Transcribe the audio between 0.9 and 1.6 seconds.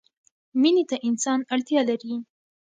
انسان